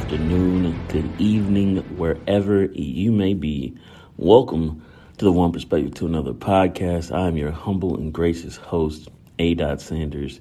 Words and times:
Afternoon, 0.00 0.86
good 0.88 1.20
evening, 1.20 1.76
wherever 1.96 2.64
you 2.64 3.12
may 3.12 3.34
be. 3.34 3.76
Welcome 4.16 4.82
to 5.18 5.24
the 5.26 5.30
One 5.30 5.52
Perspective 5.52 5.94
to 5.96 6.06
Another 6.06 6.32
podcast. 6.32 7.14
I 7.14 7.28
am 7.28 7.36
your 7.36 7.50
humble 7.50 7.96
and 7.96 8.10
gracious 8.12 8.56
host, 8.56 9.08
A. 9.38 9.52
Dot 9.54 9.82
Sanders, 9.82 10.40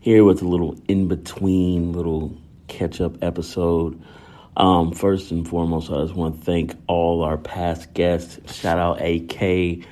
here 0.00 0.24
with 0.24 0.42
a 0.42 0.44
little 0.48 0.76
in 0.88 1.06
between, 1.06 1.92
little 1.92 2.36
catch 2.66 3.00
up 3.00 3.22
episode. 3.22 4.02
Um, 4.56 4.90
first 4.90 5.30
and 5.30 5.48
foremost, 5.48 5.88
I 5.90 6.02
just 6.02 6.14
want 6.16 6.40
to 6.40 6.44
thank 6.44 6.74
all 6.88 7.22
our 7.22 7.38
past 7.38 7.94
guests. 7.94 8.40
Shout 8.52 8.76
out 8.76 9.00
AK, 9.00 9.86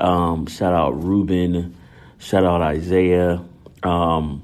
um, 0.00 0.48
shout 0.48 0.74
out 0.74 1.02
Ruben, 1.02 1.76
shout 2.18 2.44
out 2.44 2.62
Isaiah. 2.62 3.42
Um, 3.84 4.42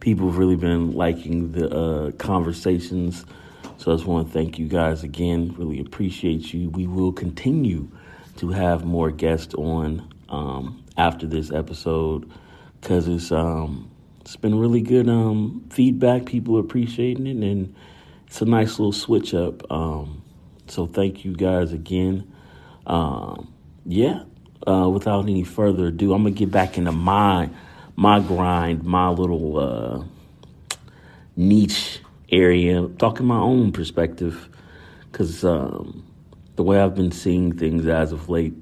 people 0.00 0.26
have 0.28 0.38
really 0.38 0.56
been 0.56 0.92
liking 0.92 1.52
the 1.52 1.68
uh, 1.70 2.10
conversations. 2.12 3.24
So 3.76 3.92
I 3.92 3.94
just 3.94 4.06
want 4.06 4.26
to 4.26 4.32
thank 4.32 4.58
you 4.58 4.66
guys 4.66 5.02
again. 5.04 5.54
Really 5.56 5.80
appreciate 5.80 6.52
you. 6.52 6.70
We 6.70 6.86
will 6.86 7.12
continue 7.12 7.88
to 8.36 8.50
have 8.50 8.84
more 8.84 9.10
guests 9.10 9.54
on 9.54 10.12
um, 10.28 10.82
after 10.96 11.26
this 11.26 11.52
episode 11.52 12.30
because 12.80 13.08
it's 13.08 13.30
um, 13.30 13.90
it's 14.20 14.36
been 14.36 14.58
really 14.58 14.80
good 14.80 15.08
um, 15.08 15.66
feedback. 15.70 16.26
People 16.26 16.56
are 16.56 16.60
appreciating 16.60 17.26
it, 17.26 17.36
and 17.36 17.74
it's 18.26 18.40
a 18.40 18.46
nice 18.46 18.78
little 18.78 18.92
switch 18.92 19.34
up. 19.34 19.70
Um, 19.70 20.22
so 20.66 20.86
thank 20.86 21.24
you 21.24 21.34
guys 21.34 21.72
again. 21.72 22.32
Um, 22.86 23.52
yeah. 23.84 24.24
Uh, 24.66 24.88
without 24.90 25.22
any 25.22 25.42
further 25.42 25.86
ado, 25.86 26.12
I'm 26.12 26.22
gonna 26.22 26.34
get 26.34 26.50
back 26.50 26.76
into 26.76 26.92
my 26.92 27.48
my 28.00 28.18
grind, 28.18 28.82
my 28.82 29.10
little 29.10 29.58
uh, 29.58 30.02
niche 31.36 32.00
area, 32.32 32.88
talking 32.96 33.26
my 33.26 33.38
own 33.38 33.72
perspective, 33.72 34.48
because 35.12 35.44
um, 35.44 36.02
the 36.56 36.62
way 36.62 36.80
I've 36.80 36.94
been 36.94 37.12
seeing 37.12 37.54
things 37.58 37.86
as 37.86 38.12
of 38.12 38.30
late, 38.30 38.54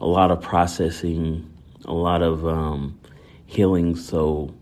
a 0.00 0.06
lot 0.06 0.30
of 0.30 0.40
processing, 0.40 1.46
a 1.84 1.92
lot 1.92 2.22
of 2.22 2.46
um, 2.46 2.98
healing. 3.44 3.96
So 3.96 4.54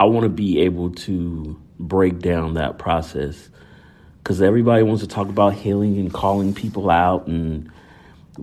I 0.00 0.06
want 0.06 0.24
to 0.24 0.28
be 0.28 0.62
able 0.62 0.90
to 0.90 1.62
break 1.78 2.18
down 2.18 2.54
that 2.54 2.76
process 2.76 3.50
because 4.18 4.42
everybody 4.42 4.82
wants 4.82 5.02
to 5.02 5.08
talk 5.08 5.28
about 5.28 5.54
healing 5.54 5.96
and 5.96 6.12
calling 6.12 6.54
people 6.54 6.90
out 6.90 7.28
and 7.28 7.70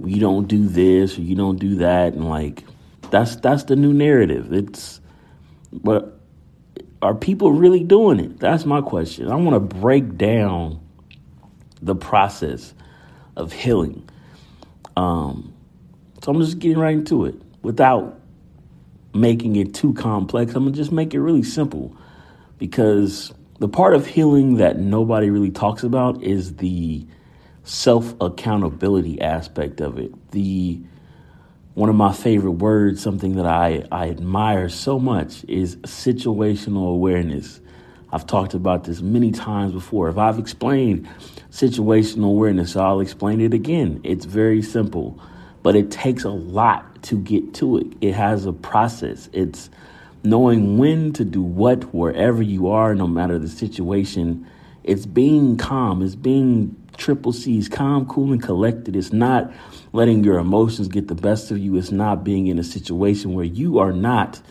you 0.06 0.22
don't 0.22 0.48
do 0.48 0.70
this 0.70 1.18
or 1.18 1.22
you 1.22 1.36
don't 1.36 1.60
do 1.60 1.76
that 1.76 2.14
and 2.14 2.30
like 2.30 2.64
that's 3.12 3.36
that's 3.38 3.64
the 3.66 3.76
new 3.76 3.94
narrative. 3.94 4.52
It's 4.54 5.02
but 5.72 6.20
are 7.02 7.16
people 7.16 7.52
really 7.52 7.84
doing 7.84 8.20
it? 8.20 8.40
That's 8.40 8.66
my 8.66 8.82
question. 8.82 9.30
I 9.30 9.36
want 9.36 9.56
to 9.56 9.78
break 9.78 10.18
down 10.18 10.80
the 11.82 11.96
process 11.96 12.74
of 13.36 13.54
healing. 13.54 14.08
Um 14.98 15.54
so 16.22 16.34
i'm 16.34 16.42
just 16.42 16.60
getting 16.60 16.78
right 16.78 16.96
into 16.96 17.24
it 17.24 17.42
without 17.62 18.20
making 19.14 19.56
it 19.56 19.74
too 19.74 19.94
complex. 19.94 20.54
I'm 20.54 20.66
gonna 20.66 20.76
just 20.76 20.92
make 20.92 21.14
it 21.14 21.22
really 21.22 21.44
simple 21.44 21.96
because 22.58 23.34
the 23.60 23.68
part 23.68 23.94
of 23.94 24.06
healing 24.06 24.56
that 24.56 24.78
nobody 24.80 25.30
really 25.30 25.52
talks 25.52 25.84
about 25.84 26.22
is 26.24 26.58
the 26.58 27.06
self 27.64 28.14
accountability 28.22 29.22
aspect 29.22 29.82
of 29.82 29.98
it. 29.98 30.32
The 30.32 30.82
one 31.80 31.88
of 31.88 31.96
my 31.96 32.12
favorite 32.12 32.52
words, 32.52 33.02
something 33.02 33.38
that 33.38 33.46
I, 33.46 33.86
I 33.90 34.10
admire 34.10 34.68
so 34.68 35.00
much, 35.00 35.46
is 35.48 35.78
situational 35.78 36.92
awareness. 36.92 37.62
I've 38.12 38.28
talked 38.28 38.54
about 38.54 38.84
this 38.84 39.02
many 39.02 39.32
times 39.32 39.72
before. 39.72 40.10
If 40.10 40.18
I've 40.18 40.38
explained 40.38 41.08
situational 41.52 42.32
awareness, 42.32 42.76
I'll 42.76 43.00
explain 43.00 43.40
it 43.40 43.54
again. 43.54 44.02
It's 44.04 44.26
very 44.26 44.62
simple, 44.62 45.22
but 45.64 45.78
it 45.78 45.90
takes 45.90 46.26
a 46.26 46.32
lot 46.32 47.02
to 47.04 47.18
get 47.18 47.54
to 47.56 47.78
it. 47.78 47.88
It 48.02 48.14
has 48.14 48.46
a 48.46 48.52
process. 48.52 49.30
It's 49.32 49.70
knowing 50.22 50.80
when 50.80 51.14
to 51.14 51.24
do 51.24 51.42
what 51.42 51.94
wherever 51.94 52.44
you 52.44 52.68
are, 52.68 52.94
no 52.94 53.08
matter 53.08 53.40
the 53.40 53.48
situation. 53.48 54.46
It's 54.84 55.06
being 55.06 55.56
calm, 55.56 56.02
it's 56.02 56.16
being 56.16 56.76
triple 57.00 57.34
C's, 57.34 57.68
calm, 57.68 58.06
cool, 58.06 58.32
and 58.32 58.44
collected. 58.44 58.96
It's 58.96 59.12
not 59.12 59.52
letting 59.94 60.24
your 60.24 60.38
emotions 60.38 60.88
get 60.88 61.08
the 61.08 61.16
best 61.16 61.50
of 61.50 61.58
you. 61.58 61.76
It's 61.78 61.92
not 61.92 62.24
being 62.24 62.48
in 62.48 62.60
a 62.60 62.64
situation 62.64 63.34
where 63.34 63.46
you 63.46 63.80
are 63.80 63.92
not 63.94 64.42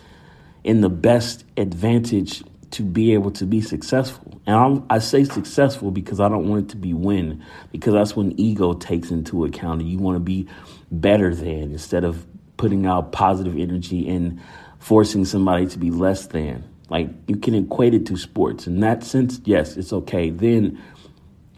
in 0.63 0.81
the 0.81 0.89
best 0.89 1.45
advantage 1.55 2.43
to 2.71 2.83
be 2.83 3.13
able 3.13 3.31
to 3.31 3.45
be 3.45 3.61
successful. 3.61 4.41
And 4.45 4.55
I'm, 4.55 4.85
i 4.89 4.99
say 4.99 5.23
successful 5.23 5.91
because 5.91 6.19
I 6.19 6.29
don't 6.29 6.47
want 6.47 6.65
it 6.65 6.69
to 6.69 6.77
be 6.77 6.93
win, 6.93 7.43
because 7.71 7.93
that's 7.93 8.15
when 8.15 8.37
ego 8.39 8.73
takes 8.73 9.09
into 9.11 9.45
account. 9.45 9.81
And 9.81 9.89
you 9.89 9.97
want 9.97 10.15
to 10.15 10.19
be 10.19 10.47
better 10.91 11.33
than 11.33 11.71
instead 11.71 12.03
of 12.03 12.25
putting 12.57 12.85
out 12.85 13.11
positive 13.11 13.57
energy 13.57 14.07
and 14.09 14.41
forcing 14.79 15.25
somebody 15.25 15.65
to 15.67 15.79
be 15.79 15.91
less 15.91 16.27
than. 16.27 16.63
Like 16.89 17.09
you 17.27 17.37
can 17.37 17.53
equate 17.55 17.93
it 17.93 18.05
to 18.07 18.17
sports. 18.17 18.67
In 18.67 18.79
that 18.81 19.03
sense, 19.03 19.39
yes, 19.45 19.77
it's 19.77 19.93
okay. 19.93 20.29
Then 20.29 20.81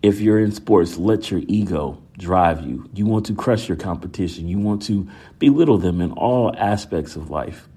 if 0.02 0.20
you're 0.20 0.40
in 0.40 0.52
sports, 0.52 0.98
let 0.98 1.30
your 1.30 1.42
ego 1.48 2.02
drive 2.18 2.62
you. 2.66 2.90
You 2.94 3.06
want 3.06 3.26
to 3.28 3.36
crush 3.36 3.68
your 3.68 3.78
competition. 3.78 4.48
You 4.48 4.60
want 4.60 4.84
to 4.84 5.08
belittle 5.40 5.78
them 5.78 6.02
in 6.02 6.12
all 6.12 6.56
aspects 6.56 7.16
of 7.16 7.30
life. 7.30 7.68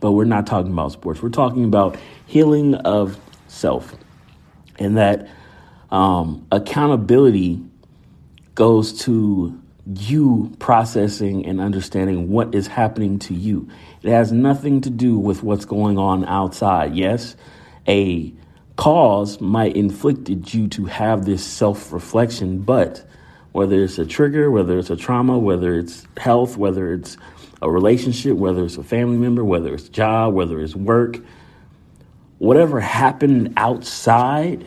But 0.00 0.12
we're 0.12 0.24
not 0.24 0.46
talking 0.46 0.72
about 0.72 0.92
sports. 0.92 1.22
We're 1.22 1.30
talking 1.30 1.64
about 1.64 1.96
healing 2.26 2.74
of 2.74 3.18
self. 3.48 3.94
And 4.78 4.96
that 4.96 5.28
um, 5.90 6.46
accountability 6.52 7.60
goes 8.54 9.00
to 9.04 9.60
you 9.86 10.54
processing 10.58 11.46
and 11.46 11.60
understanding 11.60 12.28
what 12.28 12.54
is 12.54 12.66
happening 12.66 13.18
to 13.20 13.34
you. 13.34 13.68
It 14.02 14.10
has 14.10 14.30
nothing 14.30 14.80
to 14.82 14.90
do 14.90 15.18
with 15.18 15.42
what's 15.42 15.64
going 15.64 15.98
on 15.98 16.24
outside. 16.26 16.94
Yes, 16.94 17.36
a 17.86 18.32
cause 18.78 19.40
might 19.40 19.76
inflicted 19.76 20.54
you 20.54 20.68
to 20.68 20.84
have 20.84 21.24
this 21.24 21.44
self-reflection, 21.44 22.60
but 22.60 23.04
whether 23.50 23.82
it's 23.82 23.98
a 23.98 24.06
trigger, 24.06 24.52
whether 24.52 24.78
it's 24.78 24.88
a 24.88 24.94
trauma, 24.94 25.36
whether 25.36 25.76
it's 25.76 26.06
health, 26.16 26.56
whether 26.56 26.92
it's 26.92 27.16
a 27.60 27.68
relationship, 27.68 28.36
whether 28.36 28.64
it's 28.64 28.76
a 28.76 28.84
family 28.84 29.16
member, 29.16 29.44
whether 29.44 29.74
it's 29.74 29.88
job, 29.88 30.32
whether 30.32 30.60
it's 30.60 30.76
work, 30.76 31.18
whatever 32.38 32.78
happened 32.78 33.52
outside 33.56 34.64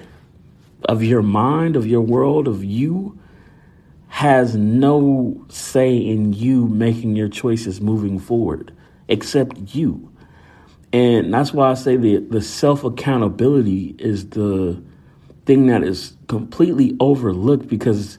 of 0.83 1.01
your 1.01 1.21
mind, 1.21 1.77
of 1.77 1.87
your 1.87 2.01
world, 2.01 2.49
of 2.49 2.65
you, 2.65 3.17
has 4.09 4.57
no 4.57 5.45
say 5.47 5.95
in 5.95 6.33
you 6.33 6.67
making 6.67 7.15
your 7.15 7.29
choices 7.29 7.79
moving 7.79 8.19
forward 8.19 8.75
except 9.07 9.73
you. 9.73 10.10
And 10.93 11.33
that's 11.33 11.53
why 11.53 11.71
I 11.71 11.75
say 11.75 11.95
the, 11.95 12.17
the 12.17 12.41
self 12.41 12.83
accountability 12.83 13.95
is 13.97 14.29
the 14.29 14.81
thing 15.45 15.67
that 15.67 15.83
is 15.83 16.15
completely 16.27 16.95
overlooked 16.99 17.67
because 17.67 18.17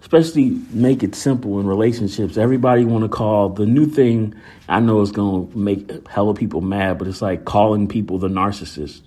especially 0.00 0.50
make 0.70 1.02
it 1.02 1.14
simple 1.14 1.58
in 1.60 1.66
relationships. 1.66 2.36
Everybody 2.36 2.84
want 2.84 3.04
to 3.04 3.08
call 3.08 3.50
the 3.50 3.66
new 3.66 3.86
thing. 3.86 4.34
I 4.68 4.80
know 4.80 5.00
it's 5.02 5.10
going 5.10 5.50
to 5.50 5.58
make 5.58 6.08
hella 6.08 6.34
people 6.34 6.60
mad, 6.60 6.98
but 6.98 7.08
it's 7.08 7.22
like 7.22 7.44
calling 7.44 7.88
people 7.88 8.18
the 8.18 8.28
narcissist. 8.28 9.02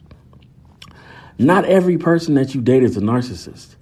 Not 1.37 1.65
every 1.65 1.97
person 1.97 2.35
that 2.35 2.53
you 2.53 2.61
date 2.61 2.83
is 2.83 2.97
a 2.97 3.01
narcissist. 3.01 3.75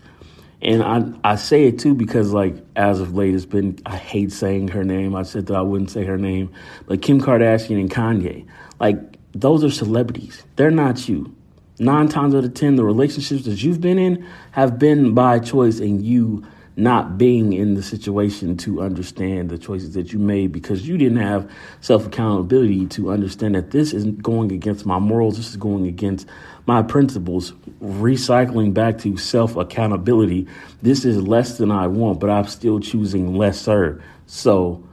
And 0.61 0.83
I 0.83 1.31
I 1.31 1.35
say 1.35 1.65
it 1.65 1.79
too 1.79 1.93
because 1.93 2.33
like 2.33 2.55
as 2.75 2.99
of 2.99 3.15
late 3.15 3.33
it's 3.33 3.45
been 3.45 3.79
I 3.85 3.95
hate 3.95 4.31
saying 4.31 4.69
her 4.69 4.83
name. 4.83 5.15
I 5.15 5.23
said 5.23 5.45
that 5.47 5.55
I 5.55 5.61
wouldn't 5.61 5.89
say 5.89 6.03
her 6.03 6.17
name, 6.17 6.51
but 6.85 7.01
Kim 7.01 7.21
Kardashian 7.21 7.79
and 7.79 7.89
Kanye, 7.89 8.45
like 8.79 8.97
those 9.33 9.63
are 9.63 9.71
celebrities. 9.71 10.43
They're 10.55 10.71
not 10.71 11.07
you. 11.07 11.35
Nine 11.79 12.09
times 12.09 12.35
out 12.35 12.43
of 12.43 12.53
ten, 12.53 12.75
the 12.75 12.83
relationships 12.83 13.45
that 13.45 13.63
you've 13.63 13.79
been 13.79 13.97
in 13.97 14.25
have 14.51 14.77
been 14.77 15.13
by 15.13 15.39
choice, 15.39 15.79
and 15.79 16.03
you 16.05 16.45
not 16.79 17.17
being 17.17 17.53
in 17.53 17.73
the 17.75 17.83
situation 17.83 18.55
to 18.55 18.81
understand 18.81 19.49
the 19.49 19.57
choices 19.57 19.93
that 19.93 20.13
you 20.13 20.19
made 20.19 20.51
because 20.51 20.87
you 20.87 20.97
didn't 20.97 21.17
have 21.17 21.49
self 21.81 22.07
accountability 22.07 22.87
to 22.87 23.11
understand 23.11 23.55
that 23.55 23.71
this 23.71 23.93
isn't 23.93 24.23
going 24.23 24.51
against 24.51 24.85
my 24.85 24.97
morals, 24.97 25.37
this 25.37 25.49
is 25.49 25.57
going 25.57 25.87
against 25.87 26.27
my 26.65 26.81
principles, 26.81 27.51
recycling 27.81 28.73
back 28.73 28.97
to 28.97 29.17
self 29.17 29.55
accountability. 29.55 30.47
This 30.81 31.05
is 31.05 31.21
less 31.21 31.57
than 31.57 31.71
I 31.71 31.87
want, 31.87 32.19
but 32.19 32.29
I'm 32.29 32.47
still 32.47 32.79
choosing 32.79 33.35
lesser. 33.35 34.01
So 34.25 34.83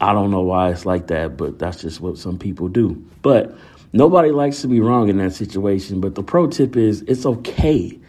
I 0.00 0.12
don't 0.12 0.30
know 0.30 0.42
why 0.42 0.70
it's 0.70 0.86
like 0.86 1.08
that, 1.08 1.36
but 1.36 1.58
that's 1.58 1.82
just 1.82 2.00
what 2.00 2.18
some 2.18 2.38
people 2.38 2.68
do. 2.68 3.02
But 3.22 3.54
nobody 3.92 4.30
likes 4.30 4.62
to 4.62 4.68
be 4.68 4.80
wrong 4.80 5.08
in 5.08 5.18
that 5.18 5.32
situation. 5.32 6.00
But 6.00 6.14
the 6.14 6.22
pro 6.22 6.46
tip 6.46 6.76
is 6.76 7.02
it's 7.02 7.26
okay 7.26 8.00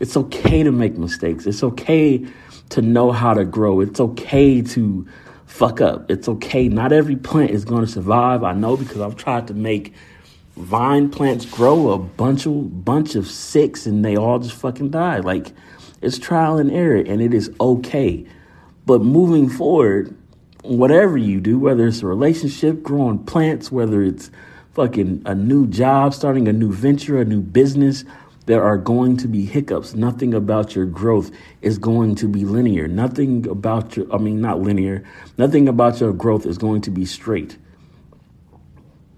it's 0.00 0.16
okay 0.16 0.62
to 0.62 0.70
make 0.70 0.96
mistakes. 0.96 1.46
It's 1.46 1.62
okay 1.62 2.24
to 2.70 2.82
know 2.82 3.10
how 3.10 3.34
to 3.34 3.44
grow. 3.44 3.80
It's 3.80 3.98
okay 3.98 4.62
to 4.62 5.06
fuck 5.46 5.80
up. 5.80 6.10
It's 6.10 6.28
okay. 6.28 6.68
Not 6.68 6.92
every 6.92 7.16
plant 7.16 7.50
is 7.50 7.64
going 7.64 7.84
to 7.84 7.90
survive. 7.90 8.44
I 8.44 8.52
know 8.52 8.76
because 8.76 9.00
I've 9.00 9.16
tried 9.16 9.48
to 9.48 9.54
make 9.54 9.92
vine 10.56 11.08
plants 11.08 11.46
grow 11.46 11.90
a 11.90 11.98
bunch 11.98 12.46
of 12.46 12.84
bunch 12.84 13.14
of 13.14 13.28
six 13.28 13.86
and 13.86 14.04
they 14.04 14.16
all 14.16 14.38
just 14.38 14.54
fucking 14.54 14.90
die. 14.90 15.18
Like 15.18 15.52
it's 16.00 16.18
trial 16.18 16.58
and 16.58 16.70
error 16.70 17.02
and 17.04 17.20
it 17.20 17.34
is 17.34 17.50
okay. 17.60 18.24
But 18.86 19.02
moving 19.02 19.48
forward, 19.48 20.16
whatever 20.62 21.16
you 21.16 21.40
do, 21.40 21.58
whether 21.58 21.86
it's 21.86 22.02
a 22.02 22.06
relationship, 22.06 22.82
growing 22.82 23.18
plants, 23.18 23.70
whether 23.70 24.02
it's 24.02 24.30
fucking 24.74 25.22
a 25.24 25.34
new 25.34 25.66
job, 25.66 26.14
starting 26.14 26.48
a 26.48 26.52
new 26.52 26.72
venture, 26.72 27.20
a 27.20 27.24
new 27.24 27.40
business, 27.40 28.04
there 28.46 28.62
are 28.62 28.78
going 28.78 29.16
to 29.18 29.28
be 29.28 29.44
hiccups. 29.44 29.94
Nothing 29.94 30.32
about 30.32 30.74
your 30.74 30.86
growth 30.86 31.30
is 31.60 31.78
going 31.78 32.14
to 32.16 32.28
be 32.28 32.44
linear. 32.44 32.88
Nothing 32.88 33.46
about 33.46 33.96
your, 33.96 34.12
I 34.12 34.18
mean, 34.18 34.40
not 34.40 34.60
linear, 34.60 35.04
nothing 35.36 35.68
about 35.68 36.00
your 36.00 36.12
growth 36.12 36.46
is 36.46 36.56
going 36.58 36.80
to 36.82 36.90
be 36.90 37.04
straight. 37.04 37.58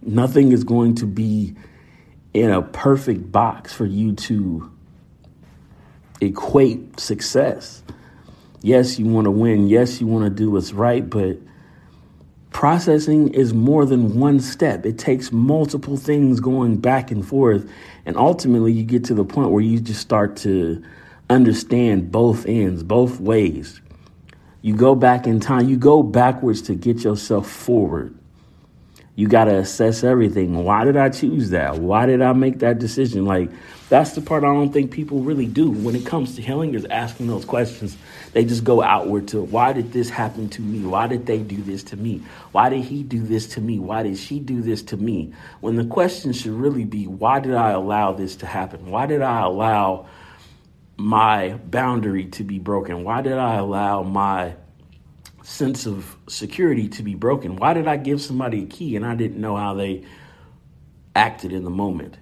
Nothing 0.02 0.52
is 0.52 0.64
going 0.64 0.96
to 0.96 1.06
be 1.06 1.54
in 2.32 2.50
a 2.50 2.62
perfect 2.62 3.30
box 3.30 3.72
for 3.72 3.86
you 3.86 4.14
to 4.14 4.70
equate 6.20 6.98
success. 6.98 7.82
Yes, 8.62 8.98
you 8.98 9.06
want 9.06 9.24
to 9.24 9.30
win. 9.30 9.68
Yes, 9.68 10.00
you 10.00 10.06
want 10.06 10.24
to 10.24 10.30
do 10.30 10.50
what's 10.50 10.72
right, 10.72 11.08
but 11.08 11.38
processing 12.50 13.32
is 13.32 13.54
more 13.54 13.86
than 13.86 14.18
one 14.18 14.40
step. 14.40 14.84
It 14.84 14.98
takes 14.98 15.32
multiple 15.32 15.96
things 15.96 16.40
going 16.40 16.76
back 16.76 17.10
and 17.10 17.26
forth. 17.26 17.70
And 18.04 18.16
ultimately, 18.16 18.72
you 18.72 18.82
get 18.82 19.04
to 19.04 19.14
the 19.14 19.24
point 19.24 19.50
where 19.50 19.62
you 19.62 19.80
just 19.80 20.00
start 20.00 20.36
to 20.38 20.82
understand 21.30 22.12
both 22.12 22.44
ends, 22.46 22.82
both 22.82 23.18
ways. 23.20 23.80
You 24.62 24.76
go 24.76 24.94
back 24.94 25.26
in 25.26 25.40
time, 25.40 25.68
you 25.68 25.78
go 25.78 26.02
backwards 26.02 26.60
to 26.62 26.74
get 26.74 27.02
yourself 27.02 27.50
forward 27.50 28.14
you 29.20 29.28
got 29.28 29.44
to 29.44 29.58
assess 29.58 30.02
everything. 30.02 30.64
Why 30.64 30.82
did 30.84 30.96
I 30.96 31.10
choose 31.10 31.50
that? 31.50 31.76
Why 31.76 32.06
did 32.06 32.22
I 32.22 32.32
make 32.32 32.60
that 32.60 32.78
decision? 32.78 33.26
Like, 33.26 33.50
that's 33.90 34.12
the 34.12 34.22
part 34.22 34.44
I 34.44 34.46
don't 34.46 34.72
think 34.72 34.92
people 34.92 35.20
really 35.20 35.44
do 35.44 35.70
when 35.70 35.94
it 35.94 36.06
comes 36.06 36.36
to 36.36 36.42
healing 36.42 36.72
is 36.72 36.86
asking 36.86 37.26
those 37.26 37.44
questions. 37.44 37.98
They 38.32 38.46
just 38.46 38.64
go 38.64 38.82
outward 38.82 39.28
to 39.28 39.42
why 39.42 39.74
did 39.74 39.92
this 39.92 40.08
happen 40.08 40.48
to 40.48 40.62
me? 40.62 40.86
Why 40.86 41.06
did 41.06 41.26
they 41.26 41.40
do 41.40 41.60
this 41.60 41.82
to 41.84 41.98
me? 41.98 42.22
Why 42.52 42.70
did 42.70 42.82
he 42.82 43.02
do 43.02 43.22
this 43.22 43.46
to 43.48 43.60
me? 43.60 43.78
Why 43.78 44.04
did 44.04 44.16
she 44.16 44.40
do 44.40 44.62
this 44.62 44.80
to 44.84 44.96
me? 44.96 45.34
When 45.60 45.76
the 45.76 45.84
question 45.84 46.32
should 46.32 46.52
really 46.52 46.86
be 46.86 47.06
why 47.06 47.40
did 47.40 47.54
I 47.54 47.72
allow 47.72 48.14
this 48.14 48.36
to 48.36 48.46
happen? 48.46 48.86
Why 48.86 49.04
did 49.04 49.20
I 49.20 49.42
allow 49.42 50.06
my 50.96 51.58
boundary 51.66 52.24
to 52.28 52.42
be 52.42 52.58
broken? 52.58 53.04
Why 53.04 53.20
did 53.20 53.34
I 53.34 53.56
allow 53.56 54.02
my 54.02 54.54
sense 55.42 55.86
of 55.86 56.16
security 56.28 56.88
to 56.88 57.02
be 57.02 57.14
broken. 57.14 57.56
Why 57.56 57.74
did 57.74 57.88
I 57.88 57.96
give 57.96 58.20
somebody 58.20 58.64
a 58.64 58.66
key 58.66 58.96
and 58.96 59.04
I 59.04 59.14
didn't 59.14 59.40
know 59.40 59.56
how 59.56 59.74
they 59.74 60.04
acted 61.14 61.52
in 61.52 61.64
the 61.64 61.70
moment? 61.70 62.18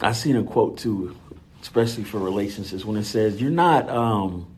I've 0.00 0.16
seen 0.16 0.36
a 0.36 0.42
quote 0.42 0.78
too, 0.78 1.16
especially 1.60 2.04
for 2.04 2.18
relationships, 2.18 2.84
when 2.84 2.96
it 2.96 3.04
says 3.04 3.40
you're 3.40 3.50
not 3.50 3.88
um, 3.88 4.54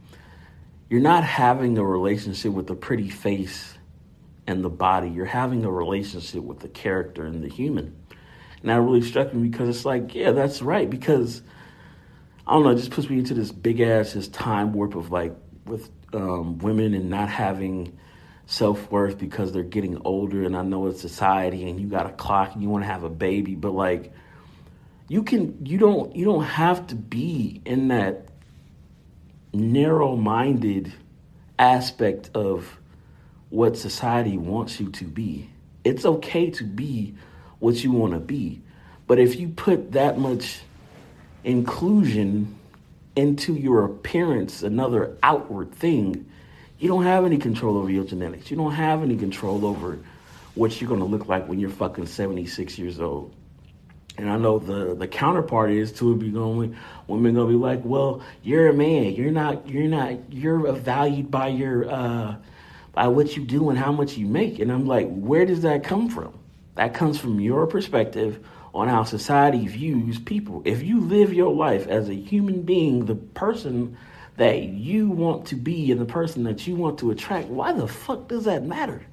you're 0.88 1.02
not 1.02 1.24
having 1.24 1.76
a 1.78 1.84
relationship 1.84 2.52
with 2.52 2.70
a 2.70 2.74
pretty 2.74 3.10
face 3.10 3.74
and 4.46 4.64
the 4.64 4.70
body. 4.70 5.08
You're 5.08 5.26
having 5.26 5.64
a 5.64 5.70
relationship 5.70 6.42
with 6.42 6.60
the 6.60 6.68
character 6.68 7.24
and 7.24 7.42
the 7.42 7.48
human. 7.48 7.96
And 8.60 8.70
that 8.70 8.80
really 8.80 9.02
struck 9.02 9.34
me 9.34 9.48
because 9.48 9.68
it's 9.68 9.84
like, 9.84 10.14
yeah, 10.14 10.32
that's 10.32 10.62
right. 10.62 10.88
Because 10.88 11.42
I 12.46 12.52
don't 12.52 12.62
know, 12.62 12.70
it 12.70 12.76
just 12.76 12.90
puts 12.90 13.08
me 13.08 13.18
into 13.18 13.34
this 13.34 13.52
big 13.52 13.80
ass 13.80 14.12
this 14.12 14.28
time 14.28 14.72
warp 14.72 14.94
of 14.94 15.10
like 15.10 15.34
with 15.66 15.90
um, 16.14 16.58
women 16.58 16.94
and 16.94 17.10
not 17.10 17.28
having 17.28 17.98
self 18.46 18.90
worth 18.90 19.18
because 19.18 19.52
they're 19.52 19.62
getting 19.62 20.00
older. 20.04 20.44
And 20.44 20.56
I 20.56 20.62
know 20.62 20.86
it's 20.86 21.00
society, 21.00 21.68
and 21.68 21.80
you 21.80 21.88
got 21.88 22.06
a 22.06 22.12
clock, 22.12 22.54
and 22.54 22.62
you 22.62 22.68
want 22.68 22.84
to 22.84 22.88
have 22.88 23.04
a 23.04 23.10
baby, 23.10 23.54
but 23.54 23.72
like 23.72 24.12
you 25.08 25.22
can, 25.22 25.66
you 25.66 25.78
don't, 25.78 26.14
you 26.16 26.24
don't 26.24 26.44
have 26.44 26.86
to 26.88 26.94
be 26.94 27.60
in 27.64 27.88
that 27.88 28.28
narrow 29.52 30.16
minded 30.16 30.92
aspect 31.58 32.30
of 32.34 32.78
what 33.50 33.76
society 33.76 34.36
wants 34.36 34.80
you 34.80 34.90
to 34.90 35.04
be. 35.04 35.48
It's 35.84 36.04
okay 36.04 36.50
to 36.50 36.64
be 36.64 37.14
what 37.58 37.84
you 37.84 37.92
want 37.92 38.14
to 38.14 38.18
be. 38.18 38.62
But 39.06 39.18
if 39.18 39.38
you 39.38 39.48
put 39.48 39.92
that 39.92 40.18
much 40.18 40.60
inclusion 41.44 42.58
into 43.16 43.54
your 43.54 43.84
appearance, 43.84 44.62
another 44.62 45.16
outward 45.22 45.72
thing, 45.72 46.26
you 46.78 46.88
don't 46.88 47.04
have 47.04 47.24
any 47.24 47.38
control 47.38 47.78
over 47.78 47.90
your 47.90 48.04
genetics. 48.04 48.50
You 48.50 48.56
don't 48.56 48.72
have 48.72 49.02
any 49.02 49.16
control 49.16 49.64
over 49.64 49.98
what 50.54 50.80
you're 50.80 50.88
going 50.88 51.00
to 51.00 51.06
look 51.06 51.28
like 51.28 51.48
when 51.48 51.58
you're 51.58 51.70
fucking 51.70 52.06
76 52.06 52.78
years 52.78 53.00
old. 53.00 53.34
And 54.16 54.30
I 54.30 54.36
know 54.36 54.60
the 54.60 54.94
the 54.94 55.08
counterpart 55.08 55.72
is 55.72 55.90
to 55.94 56.14
be 56.14 56.30
going 56.30 56.76
women 57.08 57.34
gonna 57.34 57.48
be 57.48 57.54
like, 57.54 57.80
well, 57.84 58.22
you're 58.44 58.68
a 58.68 58.72
man. 58.72 59.12
You're 59.12 59.32
not. 59.32 59.68
You're 59.68 59.88
not. 59.88 60.32
You're 60.32 60.70
valued 60.72 61.32
by 61.32 61.48
your 61.48 61.90
uh, 61.90 62.36
by 62.92 63.08
what 63.08 63.36
you 63.36 63.44
do 63.44 63.70
and 63.70 63.78
how 63.78 63.90
much 63.90 64.16
you 64.16 64.26
make. 64.26 64.60
And 64.60 64.70
I'm 64.70 64.86
like, 64.86 65.08
where 65.10 65.44
does 65.44 65.62
that 65.62 65.82
come 65.82 66.08
from? 66.08 66.38
That 66.76 66.94
comes 66.94 67.18
from 67.18 67.40
your 67.40 67.66
perspective 67.66 68.46
on 68.74 68.88
how 68.88 69.04
society 69.04 69.66
views 69.68 70.18
people. 70.18 70.60
If 70.64 70.82
you 70.82 71.00
live 71.00 71.32
your 71.32 71.54
life 71.54 71.86
as 71.86 72.08
a 72.08 72.14
human 72.14 72.62
being, 72.62 73.06
the 73.06 73.14
person 73.14 73.96
that 74.36 74.62
you 74.62 75.08
want 75.08 75.46
to 75.46 75.54
be 75.54 75.92
and 75.92 76.00
the 76.00 76.06
person 76.06 76.42
that 76.44 76.66
you 76.66 76.74
want 76.74 76.98
to 76.98 77.12
attract, 77.12 77.48
why 77.48 77.72
the 77.72 77.86
fuck 77.86 78.28
does 78.28 78.44
that 78.44 78.64
matter? 78.64 79.06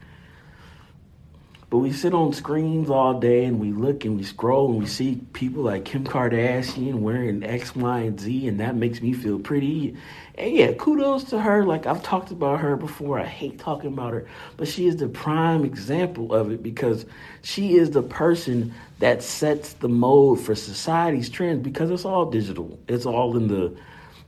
But 1.72 1.78
we 1.78 1.94
sit 1.94 2.14
on 2.14 2.34
screens 2.34 2.90
all 2.90 3.18
day 3.18 3.46
and 3.46 3.58
we 3.58 3.72
look 3.72 4.04
and 4.04 4.18
we 4.18 4.24
scroll 4.24 4.72
and 4.72 4.80
we 4.80 4.86
see 4.86 5.22
people 5.32 5.64
like 5.64 5.86
Kim 5.86 6.04
Kardashian 6.04 6.96
wearing 6.96 7.44
X, 7.44 7.74
Y, 7.74 8.00
and 8.00 8.20
Z, 8.20 8.50
and 8.50 8.60
that 8.60 8.76
makes 8.76 9.02
me 9.02 9.14
feel 9.14 9.40
pretty. 9.40 9.96
And 10.36 10.54
yeah, 10.54 10.74
kudos 10.74 11.24
to 11.30 11.40
her. 11.40 11.64
Like 11.64 11.86
I've 11.86 12.04
talked 12.04 12.30
about 12.30 12.60
her 12.60 12.76
before. 12.76 13.22
I 13.22 13.26
hate 13.26 13.58
talking 13.58 13.94
about 13.94 14.12
her, 14.12 14.28
but 14.58 14.68
she 14.68 14.86
is 14.86 14.98
the 14.98 15.08
prime 15.08 15.64
example 15.64 16.34
of 16.34 16.52
it 16.52 16.62
because 16.62 17.06
she 17.42 17.78
is 17.78 17.92
the 17.92 18.04
person 18.04 18.74
that 19.00 19.24
sets 19.24 19.72
the 19.72 19.88
mode 19.88 20.42
for 20.42 20.56
society's 20.56 21.30
trends 21.30 21.64
because 21.64 21.90
it's 21.90 22.04
all 22.04 22.30
digital. 22.30 22.78
It's 22.90 23.06
all 23.06 23.38
in 23.38 23.48
the 23.48 23.78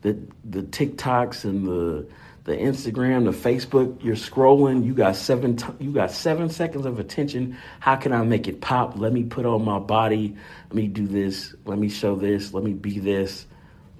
the 0.01 0.17
the 0.45 0.61
TikToks 0.61 1.43
and 1.43 1.67
the 1.67 2.07
the 2.45 2.55
Instagram, 2.55 3.25
the 3.25 3.31
Facebook, 3.31 4.03
you're 4.03 4.15
scrolling, 4.15 4.85
you 4.85 4.93
got 4.93 5.15
seven 5.15 5.55
t- 5.55 5.65
you 5.79 5.91
got 5.91 6.11
7 6.11 6.49
seconds 6.49 6.85
of 6.85 6.99
attention. 6.99 7.57
How 7.79 7.95
can 7.95 8.11
I 8.11 8.23
make 8.23 8.47
it 8.47 8.59
pop? 8.59 8.97
Let 8.97 9.13
me 9.13 9.23
put 9.23 9.45
on 9.45 9.63
my 9.63 9.79
body. 9.79 10.35
Let 10.69 10.75
me 10.75 10.87
do 10.87 11.07
this. 11.07 11.55
Let 11.65 11.79
me 11.79 11.87
show 11.87 12.15
this. 12.15 12.53
Let 12.53 12.63
me 12.63 12.73
be 12.73 12.99
this. 12.99 13.45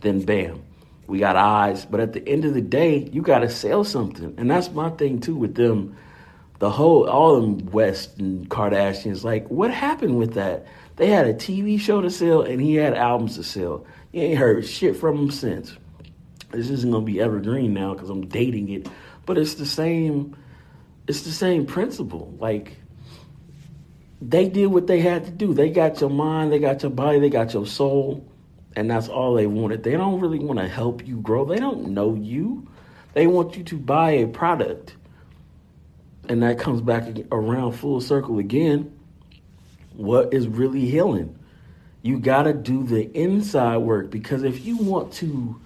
Then 0.02 0.22
bam. 0.22 0.62
We 1.08 1.20
got 1.20 1.36
eyes, 1.36 1.86
but 1.86 2.00
at 2.00 2.14
the 2.14 2.28
end 2.28 2.46
of 2.46 2.54
the 2.54 2.62
day, 2.62 3.10
you 3.12 3.22
got 3.22 3.40
to 3.40 3.50
sell 3.50 3.84
something. 3.84 4.34
And 4.38 4.50
that's 4.50 4.72
my 4.72 4.90
thing 4.90 5.20
too 5.20 5.36
with 5.36 5.56
them 5.56 5.96
the 6.64 6.70
whole 6.70 7.10
all 7.10 7.42
them 7.42 7.66
West 7.74 8.18
and 8.20 8.50
Kardashians 8.50 9.26
like 9.26 9.46
what 9.50 9.70
happened 9.70 10.18
with 10.18 10.36
that? 10.36 10.66
They 10.96 11.08
had 11.08 11.28
a 11.28 11.34
TV 11.34 11.78
show 11.78 12.00
to 12.00 12.10
sell 12.10 12.42
and 12.42 12.62
he 12.62 12.76
had 12.76 12.94
albums 12.94 13.36
to 13.36 13.44
sell. 13.44 13.86
You 14.14 14.22
ain't 14.22 14.40
heard 14.40 14.66
shit 14.66 14.96
from 14.96 15.18
him 15.18 15.32
since 15.32 15.76
this 16.54 16.70
isn't 16.70 16.92
gonna 16.92 17.04
be 17.04 17.20
evergreen 17.20 17.74
now 17.74 17.94
because 17.94 18.10
I'm 18.10 18.28
dating 18.28 18.70
it, 18.70 18.88
but 19.26 19.38
it's 19.38 19.56
the 19.56 19.66
same. 19.66 20.36
It's 21.08 21.24
the 21.24 21.32
same 21.32 21.66
principle. 21.66 22.34
Like 22.40 22.78
they 24.22 24.48
did 24.48 24.68
what 24.68 24.88
they 24.88 25.02
had 25.02 25.26
to 25.26 25.32
do. 25.32 25.54
They 25.54 25.70
got 25.70 26.00
your 26.00 26.10
mind, 26.10 26.52
they 26.52 26.60
got 26.60 26.82
your 26.82 26.92
body, 26.92 27.20
they 27.20 27.30
got 27.30 27.54
your 27.54 27.66
soul, 27.66 28.26
and 28.76 28.90
that's 28.90 29.10
all 29.10 29.34
they 29.34 29.48
wanted. 29.48 29.84
They 29.84 29.94
don't 29.94 30.20
really 30.20 30.40
want 30.40 30.60
to 30.60 30.68
help 30.68 31.06
you 31.06 31.18
grow. 31.18 31.46
They 31.46 31.58
don't 31.58 31.90
know 31.90 32.16
you. 32.16 32.68
They 33.14 33.28
want 33.28 33.58
you 33.58 33.64
to 33.66 33.78
buy 33.78 34.12
a 34.12 34.28
product. 34.28 34.96
And 36.30 36.42
that 36.42 36.58
comes 36.58 36.82
back 36.82 37.06
around 37.32 37.74
full 37.74 38.00
circle 38.00 38.40
again. 38.40 38.98
What 39.94 40.34
is 40.34 40.48
really 40.48 40.86
healing? 40.86 41.38
You 42.02 42.20
got 42.20 42.44
to 42.44 42.54
do 42.54 42.84
the 42.84 43.12
inside 43.18 43.78
work 43.78 44.10
because 44.10 44.44
if 44.44 44.66
you 44.66 44.78
want 44.78 45.14
to 45.14 45.60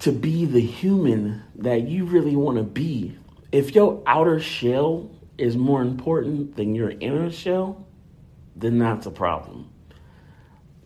to 0.00 0.12
be 0.12 0.44
the 0.44 0.60
human 0.60 1.42
that 1.56 1.82
you 1.88 2.04
really 2.04 2.36
want 2.36 2.58
to 2.58 2.62
be. 2.62 3.16
If 3.52 3.74
your 3.74 4.02
outer 4.06 4.40
shell 4.40 5.10
is 5.38 5.56
more 5.56 5.82
important 5.82 6.56
than 6.56 6.74
your 6.74 6.90
inner 6.90 7.30
shell, 7.30 7.86
then 8.54 8.78
that's 8.78 9.06
a 9.06 9.10
problem. 9.10 9.70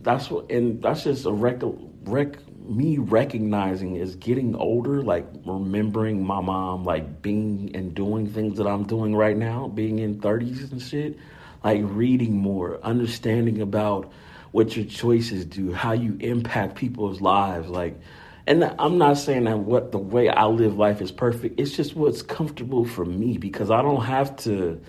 That's 0.01 0.31
what, 0.31 0.51
and 0.51 0.83
that's 0.83 1.05
just 1.05 1.27
a 1.27 1.33
rec, 1.33 1.61
rec 2.05 2.37
me 2.71 2.99
recognizing 2.99 3.97
is 3.97 4.15
getting 4.17 4.55
older, 4.55 5.03
like 5.03 5.27
remembering 5.45 6.25
my 6.25 6.41
mom, 6.41 6.85
like 6.85 7.21
being 7.23 7.71
and 7.75 7.95
doing 7.95 8.27
things 8.29 8.59
that 8.59 8.67
I'm 8.67 8.85
doing 8.85 9.15
right 9.15 9.37
now, 9.37 9.69
being 9.69 9.99
in 9.99 10.21
30s 10.21 10.71
and 10.71 10.81
shit, 10.81 11.19
like 11.65 11.81
reading 11.83 12.37
more, 12.37 12.79
understanding 12.83 13.61
about 13.61 14.13
what 14.53 14.77
your 14.77 14.87
choices 14.87 15.45
do, 15.45 15.73
how 15.73 15.93
you 15.93 16.17
impact 16.21 16.77
people's 16.77 17.21
lives, 17.21 17.69
like 17.69 17.99
and 18.51 18.65
I'm 18.81 18.99
not 18.99 19.17
saying 19.17 19.45
that 19.45 19.61
what 19.61 19.93
the 19.93 19.99
way 19.99 20.29
I 20.29 20.47
live 20.47 20.77
life 20.77 21.01
is 21.01 21.13
perfect. 21.13 21.61
It's 21.61 21.71
just 21.71 21.95
what's 21.95 22.21
comfortable 22.21 22.85
for 22.85 23.05
me 23.05 23.39
because 23.39 23.71
I 23.71 23.81
don't 23.81 24.05
have 24.05 24.35
to 24.39 24.81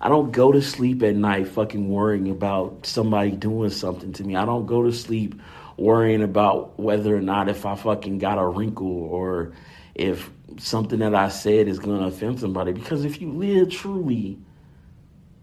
I 0.00 0.08
don't 0.08 0.30
go 0.30 0.52
to 0.52 0.62
sleep 0.62 1.02
at 1.02 1.16
night 1.16 1.48
fucking 1.48 1.88
worrying 1.88 2.30
about 2.30 2.86
somebody 2.86 3.32
doing 3.32 3.70
something 3.70 4.12
to 4.12 4.22
me. 4.22 4.36
I 4.36 4.44
don't 4.44 4.64
go 4.64 4.84
to 4.84 4.92
sleep 4.92 5.42
worrying 5.76 6.22
about 6.22 6.78
whether 6.78 7.16
or 7.16 7.20
not 7.20 7.48
if 7.48 7.66
I 7.66 7.74
fucking 7.74 8.18
got 8.18 8.38
a 8.38 8.46
wrinkle 8.46 9.02
or 9.02 9.54
if 9.96 10.30
something 10.58 11.00
that 11.00 11.14
I 11.16 11.30
said 11.30 11.66
is 11.66 11.80
going 11.80 11.98
to 11.98 12.06
offend 12.06 12.38
somebody. 12.38 12.70
Because 12.70 13.04
if 13.04 13.20
you 13.20 13.32
live 13.32 13.70
truly, 13.70 14.38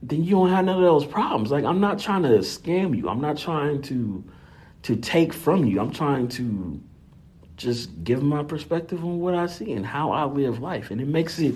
then 0.01 0.23
you 0.23 0.31
don't 0.31 0.51
have 0.51 0.63
none 0.63 0.77
of 0.77 0.83
those 0.83 1.05
problems. 1.05 1.51
Like 1.51 1.65
I'm 1.65 1.81
not 1.81 1.99
trying 1.99 2.23
to 2.23 2.29
scam 2.39 2.97
you. 2.97 3.09
I'm 3.09 3.19
not 3.19 3.37
trying 3.37 3.81
to 3.83 4.23
to 4.83 4.95
take 4.95 5.33
from 5.33 5.65
you. 5.65 5.81
I'm 5.81 5.91
trying 5.91 6.29
to 6.29 6.81
just 7.57 8.03
give 8.03 8.21
my 8.21 8.43
perspective 8.43 9.03
on 9.03 9.19
what 9.19 9.33
I 9.33 9.47
see 9.47 9.73
and 9.73 9.85
how 9.85 10.11
I 10.11 10.25
live 10.25 10.59
life. 10.59 10.91
And 10.91 11.01
it 11.01 11.07
makes 11.07 11.39
it 11.39 11.55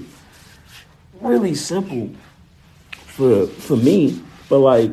really 1.21 1.55
simple 1.55 2.09
for 2.91 3.45
for 3.47 3.77
me. 3.77 4.21
But 4.49 4.59
like 4.59 4.91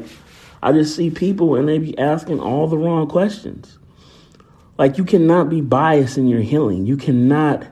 I 0.63 0.73
just 0.73 0.95
see 0.95 1.11
people 1.11 1.57
and 1.57 1.67
they 1.69 1.79
be 1.79 1.99
asking 1.99 2.41
all 2.41 2.69
the 2.69 2.77
wrong 2.77 3.09
questions. 3.09 3.79
Like 4.77 4.99
you 4.99 5.05
cannot 5.05 5.49
be 5.49 5.61
biased 5.61 6.19
in 6.19 6.29
your 6.29 6.43
healing. 6.43 6.87
You 6.87 6.97
cannot 6.97 7.67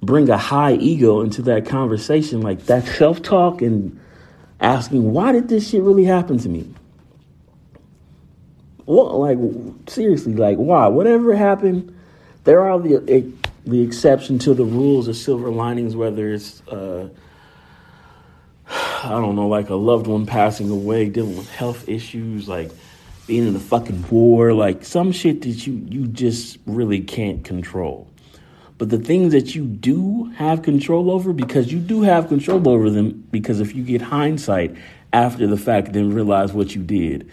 bring 0.00 0.28
a 0.30 0.38
high 0.38 0.74
ego 0.74 1.20
into 1.20 1.42
that 1.42 1.66
conversation. 1.66 2.40
Like 2.40 2.64
that 2.66 2.84
self-talk 2.84 3.62
and 3.62 4.00
asking, 4.60 5.12
why 5.12 5.32
did 5.32 5.48
this 5.48 5.68
shit 5.68 5.82
really 5.82 6.04
happen 6.04 6.38
to 6.38 6.48
me? 6.48 6.72
What 8.86 9.14
like 9.14 9.38
seriously, 9.86 10.34
like 10.34 10.56
why? 10.56 10.88
Whatever 10.88 11.36
happened 11.36 11.91
there 12.44 12.60
are 12.60 12.78
the 12.78 13.32
the 13.64 13.82
exception 13.82 14.38
to 14.40 14.54
the 14.54 14.64
rules 14.64 15.08
of 15.08 15.16
silver 15.16 15.50
linings, 15.50 15.94
whether 15.94 16.32
it's 16.32 16.60
uh, 16.68 17.08
I 18.68 19.10
don't 19.10 19.36
know, 19.36 19.48
like 19.48 19.70
a 19.70 19.74
loved 19.74 20.06
one 20.06 20.26
passing 20.26 20.70
away, 20.70 21.08
dealing 21.08 21.36
with 21.36 21.50
health 21.50 21.88
issues, 21.88 22.48
like 22.48 22.70
being 23.26 23.46
in 23.46 23.54
a 23.54 23.60
fucking 23.60 24.04
war, 24.10 24.52
like 24.52 24.84
some 24.84 25.12
shit 25.12 25.42
that 25.42 25.66
you 25.66 25.74
you 25.88 26.06
just 26.06 26.58
really 26.66 27.00
can't 27.00 27.44
control. 27.44 28.08
But 28.78 28.90
the 28.90 28.98
things 28.98 29.32
that 29.32 29.54
you 29.54 29.64
do 29.64 30.24
have 30.36 30.62
control 30.62 31.10
over, 31.10 31.32
because 31.32 31.72
you 31.72 31.78
do 31.78 32.02
have 32.02 32.28
control 32.28 32.68
over 32.68 32.90
them, 32.90 33.26
because 33.30 33.60
if 33.60 33.76
you 33.76 33.84
get 33.84 34.02
hindsight 34.02 34.74
after 35.12 35.46
the 35.46 35.56
fact, 35.56 35.92
then 35.92 36.12
realize 36.12 36.52
what 36.52 36.74
you 36.74 36.82
did, 36.82 37.30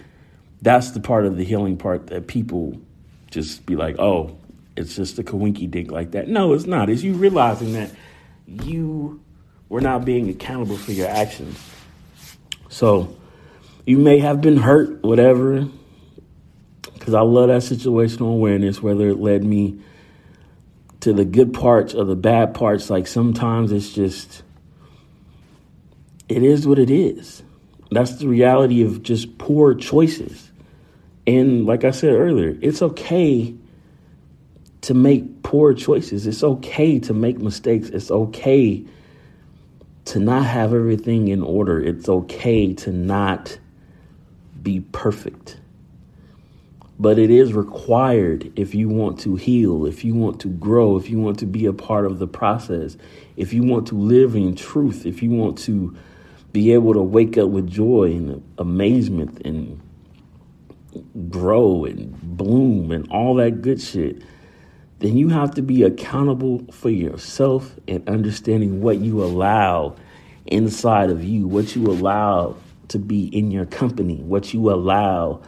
that's 0.62 0.92
the 0.92 1.00
part 1.00 1.26
of 1.26 1.38
the 1.38 1.44
healing 1.44 1.78
part 1.78 2.08
that 2.08 2.28
people 2.28 2.80
just 3.32 3.66
be 3.66 3.76
like, 3.76 3.98
oh, 3.98 4.38
it's 4.80 4.96
just 4.96 5.20
a 5.20 5.24
kawinky 5.24 5.70
dink 5.70 5.92
like 5.92 6.12
that. 6.12 6.30
No, 6.30 6.54
it's 6.54 6.66
not. 6.66 6.90
It's 6.90 7.04
you 7.04 7.14
realizing 7.14 7.74
that 7.74 7.92
you 8.48 9.22
were 9.68 9.82
not 9.82 10.06
being 10.06 10.30
accountable 10.30 10.78
for 10.78 10.94
your 10.94 11.10
actions. 11.10 11.60
So 12.70 13.16
you 13.86 13.98
may 13.98 14.20
have 14.20 14.40
been 14.40 14.56
hurt, 14.56 15.04
whatever, 15.04 15.68
because 16.94 17.14
I 17.14 17.22
love 17.22 17.50
that 17.50 17.62
situational 17.62 18.34
awareness, 18.34 18.82
whether 18.82 19.10
it 19.10 19.20
led 19.20 19.44
me 19.44 19.82
to 21.02 21.12
the 21.12 21.26
good 21.26 21.54
parts 21.54 21.94
or 21.94 22.06
the 22.06 22.16
bad 22.16 22.54
parts. 22.54 22.90
Like 22.90 23.06
sometimes 23.06 23.74
it's 23.74 23.92
just, 23.92 24.44
it 26.30 26.42
is 26.42 26.66
what 26.66 26.80
it 26.80 26.90
is. 26.90 27.44
That's 27.92 28.16
the 28.16 28.30
reality 28.30 28.84
of 28.84 29.04
just 29.04 29.38
poor 29.38 29.74
choices. 29.76 30.52
And 31.28 31.66
like 31.66 31.84
I 31.84 31.92
said 31.92 32.14
earlier, 32.14 32.58
it's 32.62 32.82
okay 32.82 33.56
to 34.82 34.94
make 34.94 35.44
poor 35.44 35.74
choices. 35.74 36.26
It's 36.26 36.44
okay 36.44 37.00
to 37.00 37.14
make 37.14 37.40
mistakes. 37.40 37.90
It's 37.90 38.12
okay 38.12 38.86
to 40.06 40.20
not 40.20 40.46
have 40.46 40.74
everything 40.74 41.28
in 41.28 41.44
order. 41.44 41.82
It's 41.82 42.08
okay 42.08 42.74
to 42.74 42.92
not 42.92 43.60
be 44.62 44.80
perfect. 44.92 45.60
But 46.98 47.18
it 47.18 47.30
is 47.30 47.54
required 47.54 48.52
if 48.58 48.76
you 48.76 48.90
want 48.90 49.20
to 49.22 49.36
heal, 49.36 49.86
if 49.86 50.04
you 50.04 50.16
want 50.16 50.42
to 50.42 50.50
grow, 50.50 50.98
if 50.98 51.10
you 51.10 51.20
want 51.20 51.40
to 51.40 51.46
be 51.46 51.66
a 51.66 51.74
part 51.74 52.06
of 52.06 52.20
the 52.20 52.28
process, 52.28 52.98
if 53.38 53.54
you 53.54 53.64
want 53.64 53.88
to 53.88 53.96
live 53.96 54.36
in 54.36 54.56
truth, 54.56 55.06
if 55.06 55.24
you 55.24 55.30
want 55.30 55.58
to 55.60 55.96
be 56.52 56.74
able 56.74 56.94
to 56.94 57.02
wake 57.02 57.38
up 57.38 57.50
with 57.50 57.70
joy 57.70 58.06
and 58.06 58.44
amazement 58.58 59.42
and 59.46 59.80
grow 61.30 61.86
and 61.86 62.20
bloom 62.38 62.92
and 62.92 63.10
all 63.12 63.36
that 63.36 63.62
good 63.62 63.80
shit 63.80 64.22
then 65.00 65.18
you 65.18 65.30
have 65.30 65.52
to 65.56 65.62
be 65.62 65.84
accountable 65.84 66.66
for 66.72 66.90
yourself 66.90 67.76
and 67.88 68.08
understanding 68.08 68.82
what 68.82 69.00
you 69.00 69.24
allow 69.24 69.96
inside 70.46 71.10
of 71.10 71.24
you, 71.24 71.48
what 71.48 71.76
you 71.76 71.86
allow 71.86 72.56
to 72.90 73.00
be 73.00 73.26
in 73.28 73.52
your 73.52 73.66
company, 73.66 74.18
what 74.18 74.54
you 74.54 74.72
allow 74.72 75.42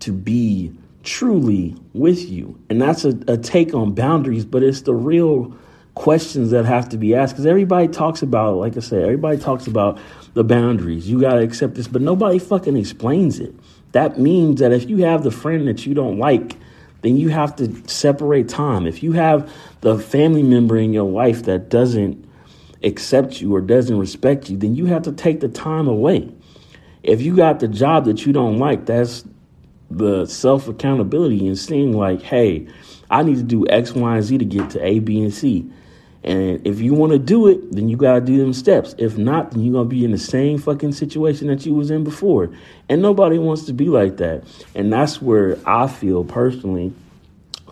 to 0.00 0.12
be 0.12 0.72
truly 1.02 1.76
with 1.92 2.28
you. 2.28 2.58
And 2.70 2.80
that's 2.80 3.04
a, 3.04 3.18
a 3.26 3.36
take 3.36 3.74
on 3.74 3.94
boundaries, 3.94 4.44
but 4.44 4.62
it's 4.62 4.82
the 4.82 4.94
real 4.94 5.56
questions 5.94 6.50
that 6.52 6.64
have 6.64 6.88
to 6.90 6.96
be 6.96 7.14
asked 7.14 7.34
because 7.34 7.46
everybody 7.46 7.88
talks 7.88 8.22
about, 8.22 8.56
like 8.56 8.76
I 8.76 8.80
said, 8.80 9.02
everybody 9.02 9.36
talks 9.36 9.66
about 9.66 9.98
the 10.34 10.44
boundaries. 10.44 11.08
You 11.08 11.20
got 11.20 11.34
to 11.34 11.42
accept 11.42 11.74
this, 11.74 11.88
but 11.88 12.02
nobody 12.02 12.38
fucking 12.38 12.76
explains 12.76 13.40
it. 13.40 13.54
That 13.92 14.18
means 14.18 14.60
that 14.60 14.72
if 14.72 14.88
you 14.88 14.98
have 14.98 15.24
the 15.24 15.30
friend 15.30 15.66
that 15.66 15.86
you 15.86 15.94
don't 15.94 16.18
like, 16.18 16.56
then 17.02 17.16
you 17.16 17.28
have 17.28 17.54
to 17.56 17.88
separate 17.88 18.48
time. 18.48 18.86
If 18.86 19.02
you 19.02 19.12
have 19.12 19.52
the 19.80 19.98
family 19.98 20.42
member 20.42 20.76
in 20.76 20.92
your 20.92 21.08
life 21.08 21.44
that 21.44 21.68
doesn't 21.68 22.28
accept 22.82 23.40
you 23.40 23.54
or 23.54 23.60
doesn't 23.60 23.98
respect 23.98 24.50
you, 24.50 24.56
then 24.56 24.74
you 24.74 24.86
have 24.86 25.02
to 25.02 25.12
take 25.12 25.40
the 25.40 25.48
time 25.48 25.86
away. 25.88 26.32
If 27.02 27.22
you 27.22 27.36
got 27.36 27.60
the 27.60 27.68
job 27.68 28.04
that 28.06 28.26
you 28.26 28.32
don't 28.32 28.58
like, 28.58 28.86
that's 28.86 29.24
the 29.90 30.26
self 30.26 30.68
accountability 30.68 31.46
and 31.46 31.58
seeing 31.58 31.96
like, 31.96 32.22
hey, 32.22 32.66
I 33.10 33.22
need 33.22 33.36
to 33.36 33.42
do 33.42 33.66
X, 33.68 33.92
Y, 33.92 34.16
and 34.16 34.24
Z 34.24 34.38
to 34.38 34.44
get 34.44 34.70
to 34.70 34.84
A, 34.84 34.98
B, 34.98 35.22
and 35.22 35.32
C. 35.32 35.70
And 36.24 36.66
if 36.66 36.80
you 36.80 36.94
want 36.94 37.12
to 37.12 37.18
do 37.18 37.46
it, 37.46 37.72
then 37.72 37.88
you 37.88 37.96
got 37.96 38.14
to 38.14 38.20
do 38.20 38.38
them 38.38 38.52
steps. 38.52 38.94
If 38.98 39.16
not, 39.16 39.52
then 39.52 39.62
you're 39.62 39.72
going 39.72 39.88
to 39.88 39.88
be 39.88 40.04
in 40.04 40.10
the 40.10 40.18
same 40.18 40.58
fucking 40.58 40.92
situation 40.92 41.46
that 41.46 41.64
you 41.64 41.74
was 41.74 41.90
in 41.90 42.04
before. 42.04 42.50
And 42.88 43.00
nobody 43.00 43.38
wants 43.38 43.64
to 43.66 43.72
be 43.72 43.86
like 43.86 44.16
that. 44.16 44.44
And 44.74 44.92
that's 44.92 45.22
where 45.22 45.58
I 45.64 45.86
feel 45.86 46.24
personally 46.24 46.92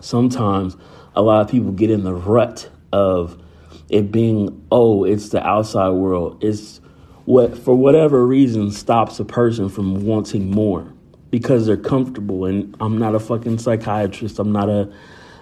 sometimes 0.01 0.77
a 1.15 1.21
lot 1.21 1.41
of 1.41 1.49
people 1.49 1.71
get 1.71 1.89
in 1.89 2.03
the 2.03 2.13
rut 2.13 2.69
of 2.91 3.41
it 3.89 4.11
being, 4.11 4.65
oh, 4.71 5.03
it's 5.03 5.29
the 5.29 5.45
outside 5.45 5.89
world. 5.89 6.43
It's 6.43 6.79
what, 7.25 7.57
for 7.57 7.75
whatever 7.75 8.25
reason, 8.25 8.71
stops 8.71 9.19
a 9.19 9.25
person 9.25 9.69
from 9.69 10.05
wanting 10.05 10.51
more 10.51 10.91
because 11.29 11.65
they're 11.65 11.77
comfortable. 11.77 12.45
And 12.45 12.75
I'm 12.79 12.97
not 12.97 13.15
a 13.15 13.19
fucking 13.19 13.59
psychiatrist. 13.59 14.39
I'm 14.39 14.51
not 14.51 14.69
a 14.69 14.91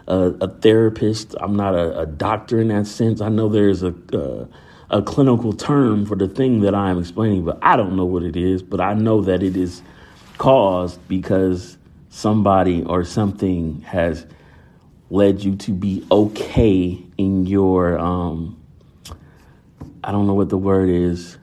a, 0.08 0.34
a 0.42 0.48
therapist. 0.48 1.36
I'm 1.40 1.56
not 1.56 1.76
a, 1.76 2.00
a, 2.02 2.06
doctor 2.06 2.60
in 2.60 2.68
that 2.70 2.88
sense. 2.88 3.22
I 3.22 3.30
know 3.30 3.50
there's 3.50 3.84
a, 3.84 3.94
a 4.14 4.48
a 4.90 5.02
clinical 5.02 5.52
term 5.52 6.06
for 6.06 6.16
the 6.16 6.28
thing 6.28 6.62
that 6.62 6.76
I 6.76 6.92
am 6.92 7.00
explaining, 7.00 7.44
but 7.44 7.58
I 7.62 7.76
don't 7.76 7.96
know 7.96 8.06
what 8.06 8.24
it 8.24 8.36
is. 8.36 8.62
But 8.62 8.82
I 8.82 8.94
know 8.94 9.22
that 9.22 9.42
it 9.42 9.58
is 9.58 9.82
caused 10.38 11.06
because 11.08 11.78
somebody 12.10 12.84
or 12.84 13.04
something 13.04 13.82
has 13.82 14.26
led 15.10 15.44
you 15.44 15.56
to 15.56 15.72
be 15.72 16.06
okay 16.12 17.04
in 17.18 17.46
your 17.46 17.98
um 18.00 18.62
I 20.04 20.12
don't 20.12 20.28
know 20.28 20.36
what 20.36 20.50
the 20.50 20.58
word 20.58 20.90
is. 20.90 21.38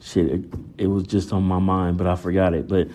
Shit, 0.00 0.26
it, 0.26 0.44
it 0.76 0.86
was 0.88 1.04
just 1.04 1.32
on 1.32 1.44
my 1.44 1.60
mind, 1.60 1.98
but 1.98 2.08
I 2.08 2.16
forgot 2.16 2.52
it. 2.52 2.66
But 2.66 2.88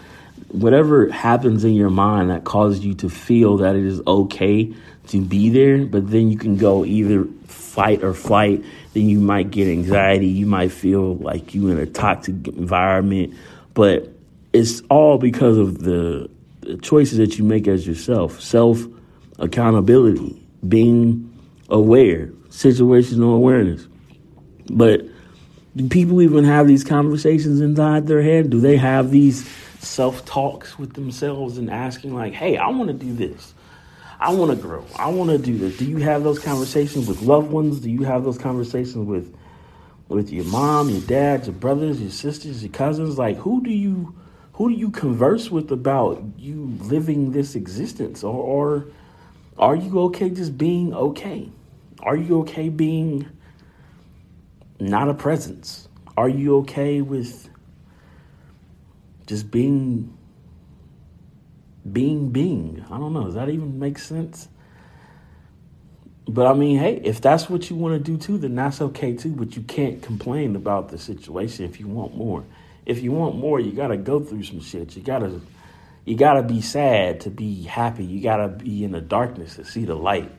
whatever 0.49 1.09
happens 1.09 1.63
in 1.63 1.73
your 1.73 1.89
mind 1.89 2.29
that 2.29 2.43
causes 2.43 2.83
you 2.85 2.93
to 2.95 3.09
feel 3.09 3.57
that 3.57 3.75
it 3.75 3.85
is 3.85 4.01
okay 4.07 4.73
to 5.07 5.21
be 5.21 5.49
there, 5.49 5.85
but 5.85 6.09
then 6.09 6.29
you 6.29 6.37
can 6.37 6.57
go 6.57 6.85
either 6.85 7.25
fight 7.45 8.03
or 8.03 8.13
flight. 8.13 8.63
Then 8.93 9.09
you 9.09 9.19
might 9.19 9.51
get 9.51 9.67
anxiety. 9.67 10.27
You 10.27 10.45
might 10.45 10.71
feel 10.71 11.15
like 11.17 11.53
you 11.53 11.69
in 11.69 11.77
a 11.77 11.85
toxic 11.85 12.47
environment, 12.47 13.33
but 13.73 14.11
it's 14.53 14.81
all 14.89 15.17
because 15.17 15.57
of 15.57 15.79
the, 15.83 16.29
the 16.61 16.77
choices 16.77 17.17
that 17.17 17.37
you 17.37 17.43
make 17.43 17.67
as 17.67 17.85
yourself. 17.85 18.41
Self 18.41 18.81
accountability, 19.39 20.41
being 20.67 21.31
aware, 21.69 22.27
situational 22.49 23.35
awareness. 23.35 23.87
But 24.69 25.05
do 25.75 25.87
people 25.89 26.21
even 26.21 26.43
have 26.43 26.67
these 26.67 26.83
conversations 26.83 27.61
inside 27.61 28.07
their 28.07 28.23
head? 28.23 28.49
Do 28.49 28.59
they 28.59 28.77
have 28.77 29.11
these 29.11 29.47
self 29.79 30.25
talks 30.25 30.77
with 30.77 30.93
themselves 30.93 31.57
and 31.57 31.69
asking, 31.69 32.13
like, 32.13 32.33
hey, 32.33 32.57
I 32.57 32.69
want 32.69 32.87
to 32.87 32.93
do 32.93 33.13
this? 33.13 33.53
I 34.19 34.33
want 34.33 34.51
to 34.51 34.57
grow. 34.57 34.83
I 34.95 35.09
want 35.09 35.29
to 35.29 35.37
do 35.37 35.57
this. 35.57 35.77
Do 35.77 35.85
you 35.85 35.97
have 35.97 36.23
those 36.23 36.39
conversations 36.39 37.07
with 37.07 37.21
loved 37.21 37.51
ones? 37.51 37.79
Do 37.79 37.89
you 37.89 38.03
have 38.03 38.23
those 38.23 38.37
conversations 38.37 39.05
with 39.07 39.35
with 40.07 40.31
your 40.31 40.45
mom, 40.45 40.89
your 40.89 41.01
dad, 41.01 41.45
your 41.45 41.53
brothers, 41.53 42.01
your 42.01 42.09
sisters, 42.09 42.63
your 42.63 42.71
cousins? 42.71 43.17
Like 43.17 43.37
who 43.37 43.61
do 43.61 43.69
you 43.69 44.15
who 44.53 44.69
do 44.69 44.75
you 44.75 44.89
converse 44.89 45.51
with 45.51 45.71
about 45.71 46.23
you 46.37 46.75
living 46.81 47.31
this 47.31 47.53
existence 47.53 48.23
or, 48.23 48.33
or 48.33 48.87
are 49.59 49.75
you 49.75 49.99
okay 50.01 50.31
just 50.31 50.57
being 50.57 50.93
okay? 50.95 51.51
Are 51.99 52.15
you 52.15 52.39
okay 52.41 52.69
being 52.69 53.27
not 54.79 55.09
a 55.09 55.13
presence? 55.13 55.87
Are 56.15 56.29
you 56.29 56.57
okay 56.57 57.01
with 57.01 57.49
just 59.27 59.51
being 59.51 60.17
being 61.91 62.31
being. 62.31 62.83
I 62.89 62.97
don't 62.97 63.13
know. 63.13 63.25
Does 63.25 63.35
that 63.35 63.49
even 63.49 63.79
make 63.79 63.99
sense? 63.99 64.47
But 66.27 66.45
I 66.45 66.53
mean, 66.53 66.79
hey, 66.79 66.99
if 67.03 67.21
that's 67.21 67.49
what 67.49 67.69
you 67.69 67.75
want 67.75 68.03
to 68.03 68.11
do 68.11 68.17
too, 68.17 68.37
then 68.37 68.55
that's 68.55 68.81
okay 68.81 69.15
too. 69.15 69.29
But 69.29 69.55
you 69.55 69.61
can't 69.61 70.01
complain 70.01 70.55
about 70.55 70.89
the 70.89 70.97
situation 70.97 71.63
if 71.65 71.79
you 71.79 71.87
want 71.87 72.15
more. 72.17 72.43
If 72.85 73.01
you 73.01 73.11
want 73.11 73.35
more, 73.35 73.59
you 73.59 73.71
gotta 73.71 73.97
go 73.97 74.19
through 74.19 74.43
some 74.43 74.61
shit. 74.61 74.95
You 74.95 75.03
gotta 75.03 75.39
you 76.05 76.15
gotta 76.15 76.43
be 76.43 76.61
sad 76.61 77.21
to 77.21 77.29
be 77.29 77.63
happy. 77.63 78.03
You 78.03 78.21
gotta 78.21 78.47
be 78.47 78.83
in 78.83 78.91
the 78.91 79.01
darkness 79.01 79.55
to 79.55 79.65
see 79.65 79.85
the 79.85 79.95
light. 79.95 80.31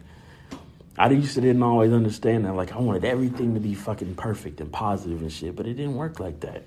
I 0.97 1.09
used 1.11 1.35
to 1.35 1.41
didn't 1.41 1.63
always 1.63 1.93
understand 1.93 2.45
that. 2.45 2.55
Like 2.55 2.73
I 2.73 2.79
wanted 2.79 3.05
everything 3.05 3.55
to 3.55 3.61
be 3.61 3.75
fucking 3.75 4.17
perfect 4.17 4.61
and 4.61 4.73
positive 4.73 5.23
and 5.23 5.33
shit, 5.33 5.55
but 5.57 5.67
it 5.67 5.75
didn't 5.75 5.95
work 5.95 6.21
like 6.21 6.41
that. 6.41 6.65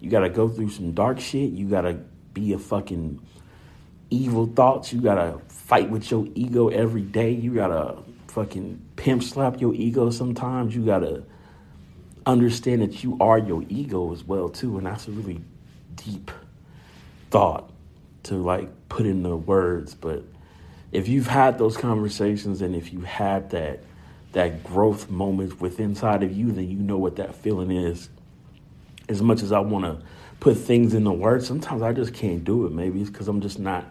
You 0.00 0.10
gotta 0.10 0.28
go 0.28 0.48
through 0.48 0.70
some 0.70 0.92
dark 0.92 1.20
shit. 1.20 1.50
You 1.50 1.68
gotta 1.68 1.98
be 2.32 2.52
a 2.52 2.58
fucking 2.58 3.20
evil 4.10 4.46
thoughts. 4.46 4.92
You 4.92 5.00
gotta 5.00 5.38
fight 5.48 5.90
with 5.90 6.10
your 6.10 6.26
ego 6.34 6.68
every 6.68 7.02
day. 7.02 7.30
You 7.30 7.54
gotta 7.54 7.96
fucking 8.28 8.80
pimp 8.96 9.22
slap 9.22 9.60
your 9.60 9.74
ego 9.74 10.10
sometimes. 10.10 10.76
You 10.76 10.84
gotta 10.84 11.24
understand 12.26 12.82
that 12.82 13.02
you 13.02 13.16
are 13.20 13.38
your 13.38 13.64
ego 13.68 14.12
as 14.12 14.24
well 14.24 14.48
too, 14.48 14.76
and 14.78 14.86
that's 14.86 15.08
a 15.08 15.10
really 15.10 15.40
deep 15.94 16.30
thought 17.30 17.70
to 18.24 18.34
like 18.34 18.88
put 18.88 19.06
in 19.06 19.22
the 19.22 19.36
words. 19.36 19.94
But 19.94 20.24
if 20.92 21.08
you've 21.08 21.26
had 21.26 21.58
those 21.58 21.76
conversations 21.76 22.62
and 22.62 22.74
if 22.74 22.92
you 22.92 23.00
had 23.00 23.50
that 23.50 23.80
that 24.32 24.62
growth 24.62 25.08
moment 25.08 25.60
with 25.60 25.80
inside 25.80 26.22
of 26.22 26.30
you, 26.30 26.52
then 26.52 26.68
you 26.68 26.76
know 26.76 26.98
what 26.98 27.16
that 27.16 27.34
feeling 27.34 27.70
is. 27.70 28.10
As 29.08 29.22
much 29.22 29.42
as 29.42 29.52
I 29.52 29.60
want 29.60 29.84
to 29.84 30.04
put 30.40 30.56
things 30.56 30.94
in 30.94 31.04
the 31.04 31.12
words, 31.12 31.46
sometimes 31.46 31.82
I 31.82 31.92
just 31.92 32.12
can't 32.12 32.44
do 32.44 32.66
it. 32.66 32.72
Maybe 32.72 33.00
it's 33.00 33.10
because 33.10 33.28
I'm 33.28 33.40
just 33.40 33.58
not 33.58 33.84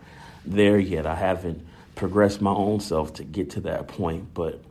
there 0.45 0.77
yet. 0.77 1.05
I 1.05 1.15
haven't 1.15 1.65
progressed 1.95 2.41
my 2.41 2.51
own 2.51 2.79
self 2.79 3.13
to 3.15 3.23
get 3.23 3.51
to 3.51 3.61
that 3.61 3.87
point, 3.87 4.33
but 4.33 4.61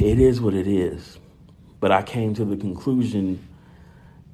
it 0.00 0.18
is 0.18 0.40
what 0.40 0.54
it 0.54 0.66
is. 0.66 1.18
But 1.80 1.92
I 1.92 2.02
came 2.02 2.34
to 2.34 2.44
the 2.44 2.56
conclusion 2.56 3.46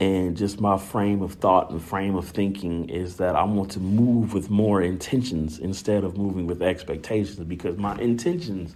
and 0.02 0.36
just 0.36 0.60
my 0.60 0.78
frame 0.78 1.22
of 1.22 1.34
thought 1.34 1.70
and 1.70 1.80
frame 1.80 2.16
of 2.16 2.28
thinking 2.28 2.88
is 2.88 3.18
that 3.18 3.36
I 3.36 3.44
want 3.44 3.70
to 3.72 3.80
move 3.80 4.34
with 4.34 4.50
more 4.50 4.82
intentions 4.82 5.60
instead 5.60 6.02
of 6.02 6.16
moving 6.16 6.48
with 6.48 6.60
expectations 6.60 7.38
because 7.38 7.76
my 7.76 7.96
intentions 7.98 8.74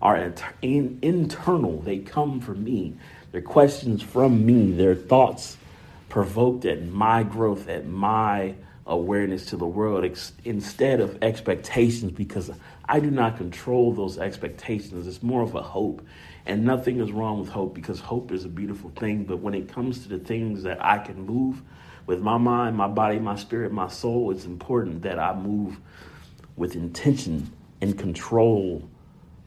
are 0.00 0.32
in- 0.62 0.98
internal. 1.02 1.80
They 1.80 1.98
come 1.98 2.40
from 2.40 2.62
me. 2.62 2.94
They're 3.32 3.42
questions 3.42 4.02
from 4.02 4.44
me. 4.46 4.72
They're 4.72 4.94
thoughts 4.94 5.56
provoked 6.08 6.64
at 6.64 6.86
my 6.86 7.22
growth, 7.22 7.68
at 7.68 7.86
my 7.86 8.54
awareness 8.86 9.46
to 9.46 9.56
the 9.56 9.66
world 9.66 10.04
ex- 10.04 10.32
instead 10.44 11.00
of 11.00 11.22
expectations 11.22 12.10
because 12.12 12.50
I 12.86 13.00
do 13.00 13.10
not 13.10 13.36
control 13.36 13.92
those 13.92 14.18
expectations. 14.18 15.06
It's 15.06 15.22
more 15.22 15.42
of 15.42 15.54
a 15.54 15.62
hope. 15.62 16.04
And 16.46 16.64
nothing 16.64 17.00
is 17.00 17.12
wrong 17.12 17.40
with 17.40 17.50
hope 17.50 17.74
because 17.74 18.00
hope 18.00 18.32
is 18.32 18.46
a 18.46 18.48
beautiful 18.48 18.90
thing. 18.96 19.24
But 19.24 19.40
when 19.40 19.52
it 19.52 19.68
comes 19.68 20.02
to 20.04 20.08
the 20.08 20.18
things 20.18 20.62
that 20.62 20.82
I 20.82 20.98
can 20.98 21.26
move 21.26 21.60
with 22.06 22.22
my 22.22 22.38
mind, 22.38 22.76
my 22.76 22.88
body, 22.88 23.18
my 23.18 23.36
spirit, 23.36 23.70
my 23.70 23.88
soul, 23.88 24.30
it's 24.30 24.46
important 24.46 25.02
that 25.02 25.18
I 25.18 25.34
move 25.34 25.78
with 26.56 26.74
intention 26.74 27.52
and 27.82 27.98
control 27.98 28.88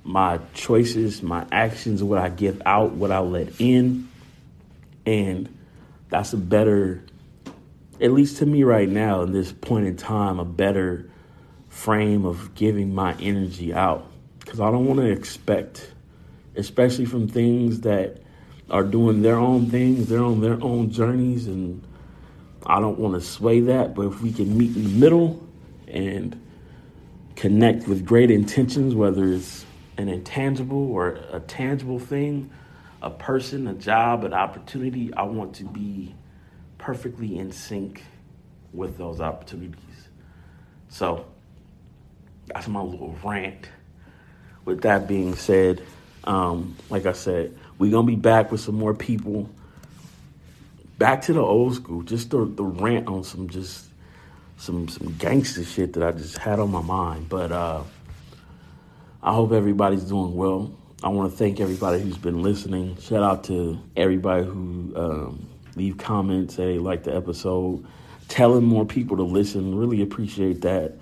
my 0.03 0.39
choices, 0.53 1.21
my 1.21 1.45
actions, 1.51 2.03
what 2.03 2.19
I 2.19 2.29
give 2.29 2.61
out, 2.65 2.91
what 2.91 3.11
I 3.11 3.19
let 3.19 3.59
in. 3.59 4.09
And 5.05 5.57
that's 6.09 6.33
a 6.33 6.37
better 6.37 7.03
at 8.01 8.11
least 8.11 8.37
to 8.37 8.45
me 8.45 8.63
right 8.63 8.89
now, 8.89 9.21
in 9.21 9.31
this 9.31 9.51
point 9.51 9.85
in 9.85 9.95
time, 9.95 10.39
a 10.39 10.45
better 10.45 11.07
frame 11.69 12.25
of 12.25 12.55
giving 12.55 12.93
my 12.93 13.15
energy 13.19 13.73
out. 13.73 14.07
Because 14.39 14.59
I 14.59 14.71
don't 14.71 14.85
want 14.85 14.99
to 14.99 15.05
expect, 15.05 15.93
especially 16.55 17.05
from 17.05 17.27
things 17.27 17.81
that 17.81 18.17
are 18.71 18.83
doing 18.83 19.21
their 19.21 19.35
own 19.35 19.69
things, 19.69 20.09
they're 20.09 20.23
on 20.23 20.41
their 20.41 20.61
own 20.63 20.89
journeys, 20.89 21.45
and 21.45 21.83
I 22.65 22.79
don't 22.79 22.97
want 22.97 23.13
to 23.13 23.21
sway 23.21 23.59
that. 23.61 23.93
But 23.93 24.07
if 24.07 24.21
we 24.21 24.33
can 24.33 24.57
meet 24.57 24.75
in 24.75 24.83
the 24.83 24.99
middle 24.99 25.47
and 25.87 26.41
connect 27.35 27.87
with 27.87 28.03
great 28.03 28.31
intentions, 28.31 28.95
whether 28.95 29.27
it's 29.27 29.63
an 29.97 30.09
intangible 30.09 30.91
or 30.91 31.19
a 31.31 31.39
tangible 31.39 31.99
thing, 31.99 32.49
a 33.01 33.09
person, 33.09 33.67
a 33.67 33.73
job, 33.73 34.23
an 34.23 34.33
opportunity, 34.33 35.13
I 35.13 35.23
want 35.23 35.55
to 35.55 35.63
be 35.65 36.15
perfectly 36.77 37.37
in 37.37 37.51
sync 37.51 38.03
with 38.73 38.97
those 38.97 39.19
opportunities. 39.21 39.77
So 40.89 41.25
that's 42.47 42.67
my 42.67 42.81
little 42.81 43.17
rant. 43.23 43.69
With 44.65 44.81
that 44.81 45.07
being 45.07 45.35
said, 45.35 45.83
um, 46.23 46.75
like 46.89 47.05
I 47.05 47.13
said, 47.13 47.57
we're 47.77 47.91
gonna 47.91 48.07
be 48.07 48.15
back 48.15 48.51
with 48.51 48.61
some 48.61 48.75
more 48.75 48.93
people. 48.93 49.49
Back 50.97 51.23
to 51.23 51.33
the 51.33 51.41
old 51.41 51.75
school, 51.75 52.03
just 52.03 52.29
the, 52.29 52.45
the 52.45 52.63
rant 52.63 53.07
on 53.07 53.23
some 53.23 53.49
just 53.49 53.87
some 54.57 54.87
some 54.87 55.15
gangster 55.17 55.63
shit 55.63 55.93
that 55.93 56.03
I 56.03 56.11
just 56.11 56.37
had 56.37 56.59
on 56.59 56.71
my 56.71 56.81
mind. 56.81 57.27
But 57.27 57.51
uh, 57.51 57.81
I 59.23 59.33
hope 59.33 59.51
everybody's 59.51 60.03
doing 60.03 60.35
well. 60.35 60.73
I 61.03 61.09
want 61.09 61.31
to 61.31 61.37
thank 61.37 61.59
everybody 61.59 62.01
who's 62.01 62.17
been 62.17 62.41
listening. 62.41 62.97
Shout 62.97 63.21
out 63.21 63.43
to 63.45 63.79
everybody 63.95 64.43
who 64.43 64.93
um, 64.95 65.49
leave 65.75 65.99
comments, 65.99 66.55
say 66.55 66.73
they 66.73 66.79
like 66.79 67.03
the 67.03 67.15
episode, 67.15 67.85
telling 68.29 68.63
more 68.63 68.83
people 68.83 69.17
to 69.17 69.23
listen. 69.23 69.75
Really 69.75 70.01
appreciate 70.01 70.61
that. 70.61 70.93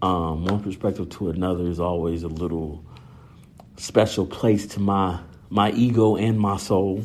Um, 0.00 0.44
one 0.44 0.62
perspective 0.62 1.08
to 1.10 1.30
another 1.30 1.66
is 1.66 1.80
always 1.80 2.22
a 2.22 2.28
little 2.28 2.84
special 3.76 4.26
place 4.26 4.66
to 4.68 4.80
my 4.80 5.18
my 5.50 5.70
ego 5.72 6.16
and 6.16 6.38
my 6.38 6.56
soul. 6.58 7.04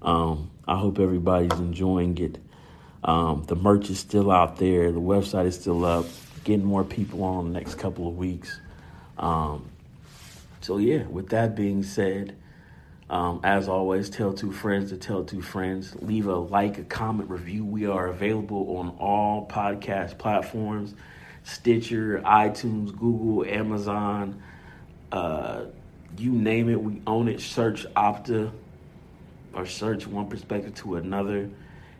Um, 0.00 0.50
I 0.66 0.78
hope 0.78 0.98
everybody's 0.98 1.58
enjoying 1.58 2.16
it. 2.18 2.38
Um, 3.04 3.44
the 3.46 3.56
merch 3.56 3.90
is 3.90 3.98
still 3.98 4.30
out 4.30 4.56
there. 4.56 4.90
The 4.92 5.00
website 5.00 5.46
is 5.46 5.58
still 5.58 5.84
up. 5.84 6.06
Getting 6.44 6.64
more 6.64 6.84
people 6.84 7.24
on 7.24 7.52
the 7.52 7.58
next 7.58 7.74
couple 7.76 8.08
of 8.08 8.16
weeks. 8.16 8.60
Um, 9.18 9.68
so 10.62 10.78
yeah, 10.78 11.06
with 11.06 11.28
that 11.30 11.54
being 11.54 11.82
said, 11.82 12.36
um, 13.10 13.40
as 13.44 13.68
always, 13.68 14.08
tell 14.08 14.32
two 14.32 14.52
friends 14.52 14.90
to 14.90 14.96
tell 14.96 15.24
two 15.24 15.42
friends. 15.42 15.94
Leave 15.96 16.26
a 16.26 16.36
like, 16.36 16.78
a 16.78 16.84
comment, 16.84 17.28
review. 17.28 17.64
We 17.64 17.86
are 17.86 18.06
available 18.06 18.78
on 18.78 18.96
all 18.98 19.46
podcast 19.46 20.16
platforms 20.18 20.94
Stitcher, 21.44 22.22
iTunes, 22.24 22.96
Google, 22.96 23.44
Amazon. 23.44 24.42
Uh, 25.10 25.66
you 26.16 26.32
name 26.32 26.68
it, 26.68 26.80
we 26.80 27.02
own 27.06 27.28
it. 27.28 27.40
Search 27.40 27.86
Opta 27.94 28.52
or 29.52 29.66
search 29.66 30.06
one 30.06 30.28
perspective 30.28 30.74
to 30.76 30.96
another. 30.96 31.50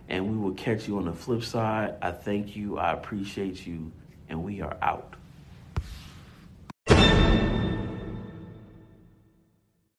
And 0.08 0.30
we 0.30 0.36
will 0.36 0.54
catch 0.54 0.86
you 0.86 0.98
on 0.98 1.06
the 1.06 1.12
flip 1.12 1.42
side. 1.42 1.96
I 2.00 2.12
thank 2.12 2.56
you. 2.56 2.78
I 2.78 2.92
appreciate 2.92 3.66
you. 3.66 3.92
And 4.28 4.44
we 4.44 4.60
are 4.60 4.76
out. 4.80 5.16